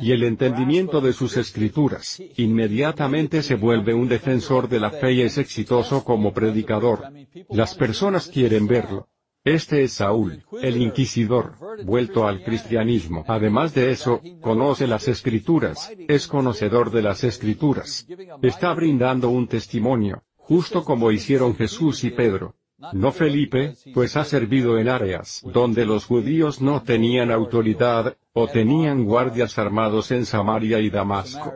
[0.00, 5.20] y el entendimiento de sus escrituras, inmediatamente se vuelve un defensor de la fe y
[5.22, 7.10] es exitoso como predicador.
[7.48, 9.08] Las personas quieren verlo.
[9.44, 11.52] Este es Saúl, el inquisidor,
[11.84, 13.26] vuelto al cristianismo.
[13.28, 18.06] Además de eso, conoce las escrituras, es conocedor de las escrituras.
[18.40, 22.54] Está brindando un testimonio, justo como hicieron Jesús y Pedro.
[22.94, 29.04] No Felipe, pues ha servido en áreas donde los judíos no tenían autoridad, o tenían
[29.04, 31.52] guardias armados en Samaria y Damasco.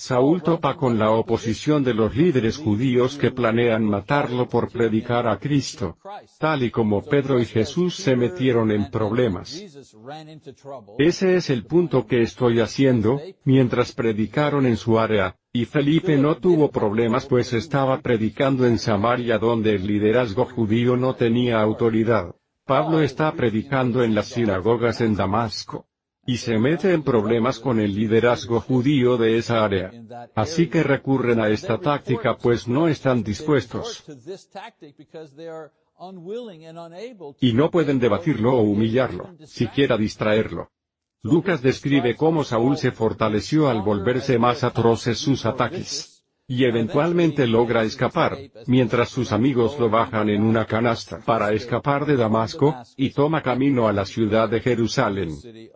[0.00, 5.38] Saúl topa con la oposición de los líderes judíos que planean matarlo por predicar a
[5.38, 5.98] Cristo,
[6.38, 9.62] tal y como Pedro y Jesús se metieron en problemas.
[10.96, 16.38] Ese es el punto que estoy haciendo, mientras predicaron en su área, y Felipe no
[16.38, 22.34] tuvo problemas pues estaba predicando en Samaria donde el liderazgo judío no tenía autoridad.
[22.64, 25.89] Pablo está predicando en las sinagogas en Damasco
[26.30, 29.90] y se mete en problemas con el liderazgo judío de esa área.
[30.36, 34.04] Así que recurren a esta táctica pues no están dispuestos.
[37.40, 40.70] Y no pueden debatirlo o humillarlo, siquiera distraerlo.
[41.22, 46.19] Lucas describe cómo Saúl se fortaleció al volverse más atroces sus ataques
[46.50, 48.36] y eventualmente logra escapar,
[48.66, 53.86] mientras sus amigos lo bajan en una canasta para escapar de Damasco, y toma camino
[53.86, 55.30] a la ciudad de Jerusalén.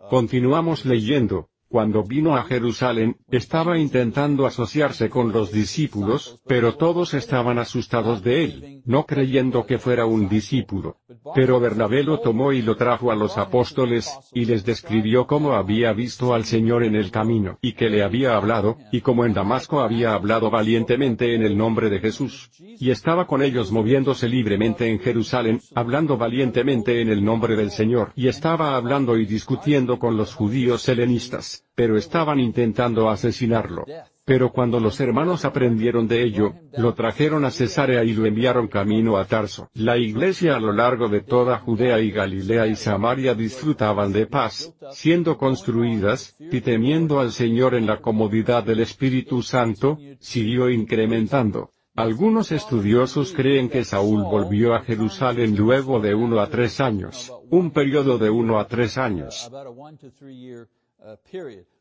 [0.09, 7.59] Continuamos leyendo, cuando vino a Jerusalén, estaba intentando asociarse con los discípulos, pero todos estaban
[7.59, 10.99] asustados de él, no creyendo que fuera un discípulo.
[11.35, 15.91] Pero Bernabé lo tomó y lo trajo a los apóstoles, y les describió cómo había
[15.91, 19.81] visto al Señor en el camino, y que le había hablado, y como en Damasco
[19.81, 22.51] había hablado valientemente en el nombre de Jesús.
[22.57, 28.13] Y estaba con ellos moviéndose libremente en Jerusalén, hablando valientemente en el nombre del Señor,
[28.15, 33.85] y estaba hablando y discutiendo con los judíos helenistas pero estaban intentando asesinarlo.
[34.25, 39.17] Pero cuando los hermanos aprendieron de ello, lo trajeron a Cesarea y lo enviaron camino
[39.17, 39.69] a Tarso.
[39.75, 44.73] La iglesia a lo largo de toda Judea y Galilea y Samaria disfrutaban de paz,
[44.91, 51.69] siendo construidas, y temiendo al Señor en la comodidad del Espíritu Santo, siguió incrementando.
[51.95, 57.71] Algunos estudiosos creen que Saúl volvió a Jerusalén luego de uno a tres años, un
[57.71, 59.49] periodo de uno a tres años.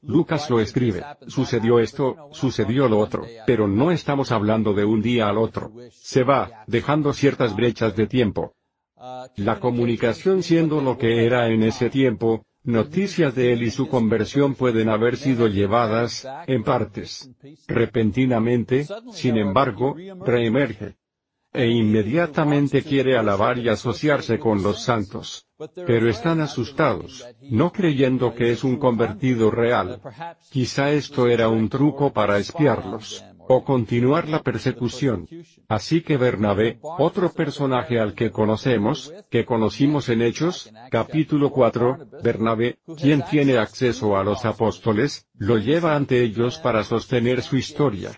[0.02, 5.28] Lucas lo escribe, sucedió esto, sucedió lo otro, pero no estamos hablando de un día
[5.28, 5.72] al otro.
[5.90, 8.54] Se va, dejando ciertas brechas de tiempo.
[9.36, 14.54] La comunicación siendo lo que era en ese tiempo, noticias de él y su conversión
[14.54, 17.30] pueden haber sido llevadas, en partes.
[17.66, 20.96] Repentinamente, sin embargo, reemerge
[21.54, 25.46] e inmediatamente quiere alabar y asociarse con los santos.
[25.86, 30.00] Pero están asustados, no creyendo que es un convertido real.
[30.50, 33.24] Quizá esto era un truco para espiarlos.
[33.48, 35.28] O continuar la persecución.
[35.68, 42.78] Así que Bernabé, otro personaje al que conocemos, que conocimos en Hechos, capítulo 4, Bernabé,
[42.96, 48.10] quien tiene acceso a los apóstoles, lo lleva ante ellos para sostener su historia.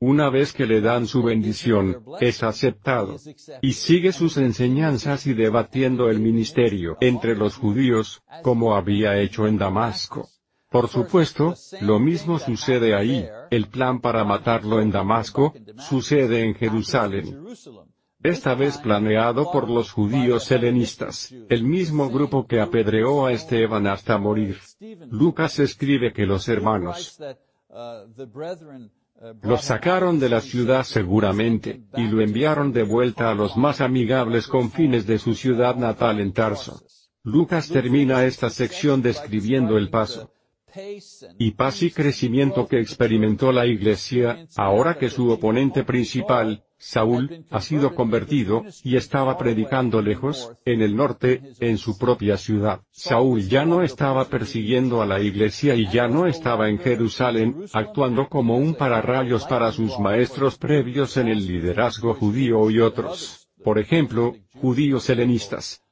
[0.00, 3.16] Una vez que le dan su bendición, es aceptado.
[3.62, 9.56] Y sigue sus enseñanzas y debatiendo el ministerio entre los judíos, como había hecho en
[9.56, 10.28] Damasco.
[10.74, 17.44] Por supuesto, lo mismo sucede ahí, el plan para matarlo en Damasco, sucede en Jerusalén.
[18.22, 24.16] Esta vez planeado por los judíos helenistas, el mismo grupo que apedreó a Esteban hasta
[24.16, 24.58] morir.
[25.10, 27.20] Lucas escribe que los hermanos
[29.42, 34.48] lo sacaron de la ciudad seguramente, y lo enviaron de vuelta a los más amigables
[34.48, 36.82] confines de su ciudad natal en Tarso.
[37.22, 40.33] Lucas termina esta sección describiendo el paso
[41.38, 47.60] y paz y crecimiento que experimentó la Iglesia, ahora que su oponente principal, Saúl, ha
[47.60, 52.80] sido convertido, y estaba predicando lejos, en el norte, en su propia ciudad.
[52.90, 58.28] Saúl ya no estaba persiguiendo a la Iglesia y ya no estaba en Jerusalén, actuando
[58.28, 63.48] como un pararrayos para sus maestros previos en el liderazgo judío y otros.
[63.62, 65.83] Por ejemplo, judíos helenistas,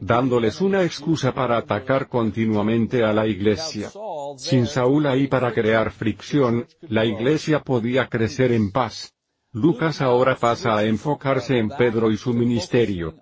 [0.00, 3.90] dándoles una excusa para atacar continuamente a la iglesia.
[4.36, 9.14] Sin Saúl ahí para crear fricción, la iglesia podía crecer en paz.
[9.52, 13.14] Lucas ahora pasa a enfocarse en Pedro y su ministerio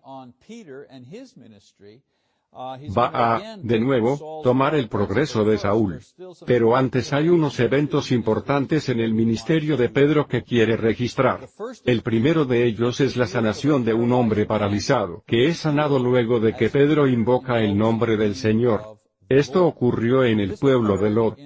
[2.55, 6.00] va a, de nuevo, tomar el progreso de Saúl.
[6.46, 11.48] Pero antes hay unos eventos importantes en el ministerio de Pedro que quiere registrar.
[11.84, 16.40] El primero de ellos es la sanación de un hombre paralizado, que es sanado luego
[16.40, 18.98] de que Pedro invoca el nombre del Señor.
[19.28, 21.38] Esto ocurrió en el pueblo de Lot.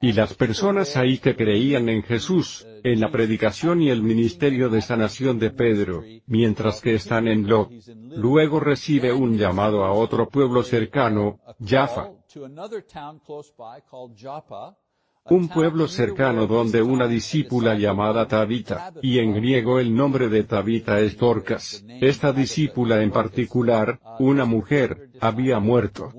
[0.00, 4.80] Y las personas ahí que creían en Jesús, en la predicación y el ministerio de
[4.80, 7.70] sanación de Pedro, mientras que están en Lot.
[8.10, 12.10] Luego recibe un llamado a otro pueblo cercano, Jaffa.
[15.30, 21.00] Un pueblo cercano donde una discípula llamada Tabita, y en griego el nombre de Tabita
[21.00, 21.84] es Dorcas.
[22.00, 26.12] Esta discípula en particular, una mujer, había muerto.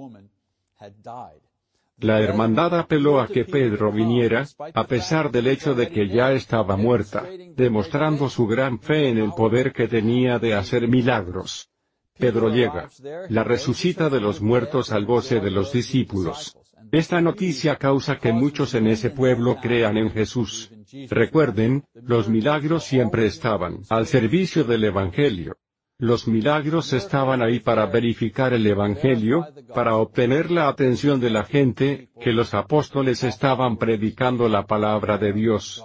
[2.01, 6.77] La hermandad apeló a que Pedro viniera, a pesar del hecho de que ya estaba
[6.77, 7.25] muerta,
[7.55, 11.69] demostrando su gran fe en el poder que tenía de hacer milagros.
[12.17, 12.89] Pedro llega.
[13.29, 16.57] La resucita de los muertos al voce de los discípulos.
[16.91, 20.71] Esta noticia causa que muchos en ese pueblo crean en Jesús.
[21.09, 25.57] Recuerden, los milagros siempre estaban al servicio del Evangelio.
[26.01, 29.45] Los milagros estaban ahí para verificar el Evangelio,
[29.75, 35.33] para obtener la atención de la gente, que los apóstoles estaban predicando la palabra de
[35.33, 35.83] Dios.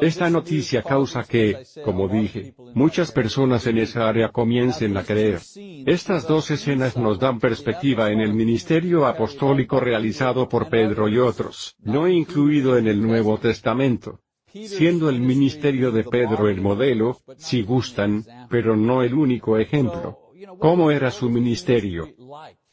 [0.00, 5.40] Esta noticia causa que, como dije, muchas personas en esa área comiencen a creer.
[5.86, 11.74] Estas dos escenas nos dan perspectiva en el ministerio apostólico realizado por Pedro y otros,
[11.80, 14.20] no incluido en el Nuevo Testamento
[14.52, 20.18] siendo el ministerio de Pedro el modelo, si gustan, pero no el único ejemplo.
[20.58, 22.08] ¿Cómo era su ministerio?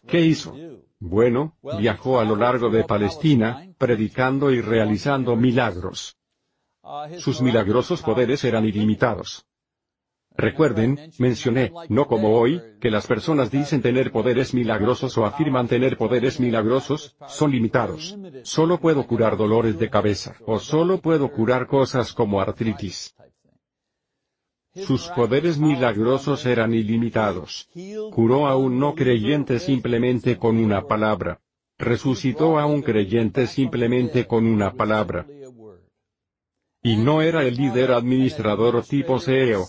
[0.08, 0.56] ¿Qué hizo?
[1.00, 6.18] Bueno, viajó a lo largo de Palestina, predicando y realizando milagros.
[7.18, 9.46] Sus milagrosos poderes eran ilimitados.
[10.38, 15.98] Recuerden, mencioné, no como hoy, que las personas dicen tener poderes milagrosos o afirman tener
[15.98, 18.18] poderes milagrosos, son limitados.
[18.44, 23.16] Solo puedo curar dolores de cabeza, o solo puedo curar cosas como artritis.
[24.76, 27.70] Sus poderes milagrosos eran ilimitados.
[28.12, 31.40] Curó a un no creyente simplemente con una palabra.
[31.78, 35.26] Resucitó a un creyente simplemente con una palabra.
[36.86, 39.66] Y no era el líder administrador tipo CEO.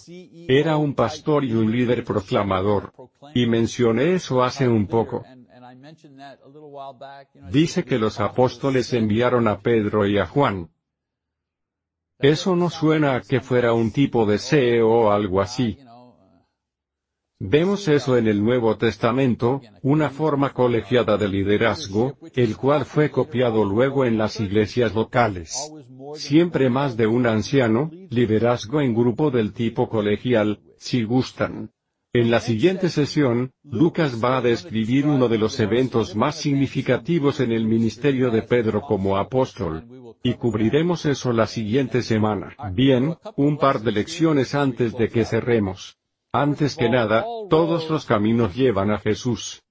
[0.48, 2.92] Era un pastor y un líder proclamador.
[3.34, 5.24] Y mencioné eso hace un poco.
[7.50, 10.68] Dice que los apóstoles enviaron a Pedro y a Juan.
[12.18, 15.78] Eso no suena a que fuera un tipo de CEO o algo así.
[17.38, 23.64] Vemos eso en el Nuevo Testamento, una forma colegiada de liderazgo, el cual fue copiado
[23.64, 25.70] luego en las iglesias locales
[26.14, 31.70] siempre más de un anciano, liderazgo en grupo del tipo colegial, si gustan.
[32.12, 37.52] En la siguiente sesión, Lucas va a describir uno de los eventos más significativos en
[37.52, 39.84] el ministerio de Pedro como apóstol.
[40.22, 42.56] Y cubriremos eso la siguiente semana.
[42.72, 45.98] Bien, un par de lecciones antes de que cerremos.
[46.36, 49.62] Antes que nada, todos los caminos llevan a Jesús.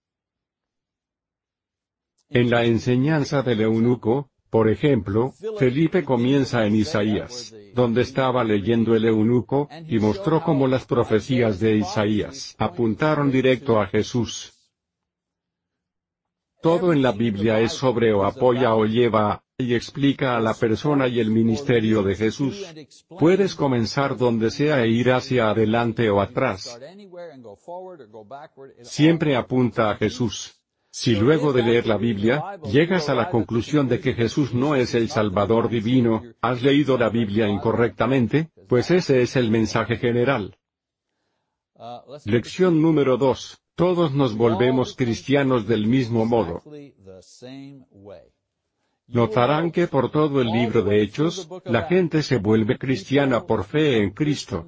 [2.28, 9.05] En la enseñanza del eunuco, por ejemplo, Felipe comienza en Isaías, donde estaba leyendo el
[9.05, 14.51] eunuco, y mostró cómo las profecías de Isaías apuntaron directo a Jesús.
[16.63, 20.53] Todo en la Biblia es sobre o apoya o lleva a, y explica a la
[20.53, 22.66] persona y el ministerio de Jesús.
[23.08, 26.78] Puedes comenzar donde sea e ir hacia adelante o atrás.
[28.82, 30.62] Siempre apunta a Jesús.
[30.91, 34.93] Si luego de leer la Biblia, llegas a la conclusión de que Jesús no es
[34.93, 40.58] el Salvador divino, has leído la Biblia incorrectamente, pues ese es el mensaje general.
[42.26, 43.62] Lección número 2.
[43.76, 46.62] Todos nos volvemos cristianos del mismo modo.
[49.08, 54.01] Notarán que por todo el libro de Hechos, la gente se vuelve cristiana por fe
[54.01, 54.66] en Cristo.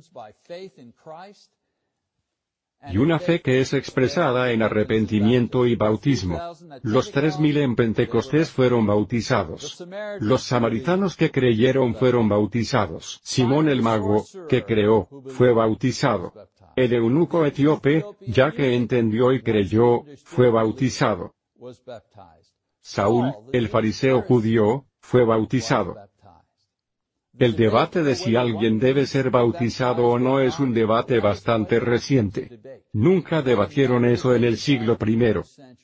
[2.89, 6.39] Y una fe que es expresada en arrepentimiento y bautismo.
[6.83, 9.83] Los tres mil en Pentecostés fueron bautizados.
[10.19, 13.19] Los samaritanos que creyeron fueron bautizados.
[13.23, 16.31] Simón el mago, que creó, fue bautizado.
[16.75, 21.33] El eunuco etíope, ya que entendió y creyó, fue bautizado.
[22.89, 25.95] Saúl, el fariseo judío, fue bautizado.
[27.37, 32.61] El debate de si alguien debe ser bautizado o no es un debate bastante reciente.
[32.93, 35.17] Nunca debatieron eso en el siglo I.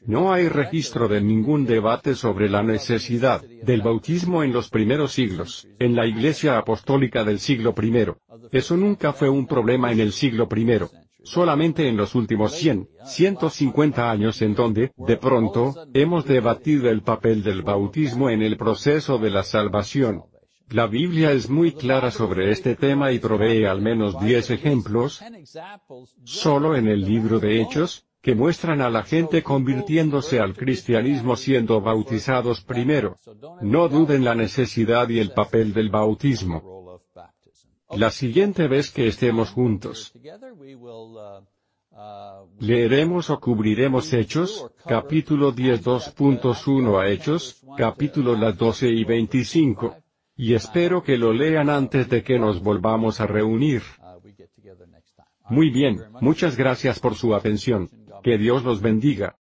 [0.06, 5.68] No hay registro de ningún debate sobre la necesidad del bautismo en los primeros siglos,
[5.80, 8.14] en la Iglesia Apostólica del siglo I.
[8.54, 11.03] Eso nunca fue un problema en el siglo I.
[11.24, 17.44] Solamente en los últimos 100, 150 años en donde, de pronto, hemos debatido el papel
[17.44, 20.24] del bautismo en el proceso de la salvación.
[20.70, 25.24] La Biblia es muy clara sobre este tema y provee al menos 10 ejemplos,
[26.24, 31.82] solo en el libro de Hechos, que muestran a la gente convirtiéndose al cristianismo siendo
[31.82, 33.18] bautizados primero.
[33.62, 36.73] No duden la necesidad y el papel del bautismo.
[37.98, 40.14] La siguiente vez que estemos juntos,
[42.60, 49.96] leeremos o cubriremos Hechos, capítulo 10 2.1 a Hechos, capítulo las 12 y 25.
[50.36, 53.84] Y espero que lo lean antes de que nos volvamos a reunir.
[55.50, 57.90] Muy bien, muchas gracias por su atención.
[58.24, 59.38] Que Dios los bendiga.